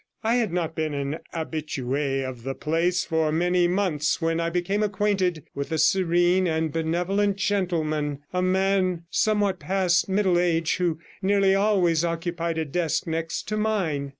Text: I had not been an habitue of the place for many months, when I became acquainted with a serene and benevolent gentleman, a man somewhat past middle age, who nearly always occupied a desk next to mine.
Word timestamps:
I 0.23 0.37
had 0.37 0.51
not 0.51 0.73
been 0.73 0.95
an 0.95 1.19
habitue 1.31 2.23
of 2.27 2.41
the 2.41 2.55
place 2.55 3.05
for 3.05 3.31
many 3.31 3.67
months, 3.67 4.19
when 4.19 4.39
I 4.39 4.49
became 4.49 4.81
acquainted 4.81 5.43
with 5.53 5.71
a 5.71 5.77
serene 5.77 6.47
and 6.47 6.71
benevolent 6.73 7.37
gentleman, 7.37 8.23
a 8.33 8.41
man 8.41 9.03
somewhat 9.11 9.59
past 9.59 10.09
middle 10.09 10.39
age, 10.39 10.77
who 10.77 10.97
nearly 11.21 11.53
always 11.53 12.03
occupied 12.03 12.57
a 12.57 12.65
desk 12.65 13.05
next 13.05 13.47
to 13.49 13.57
mine. 13.57 14.09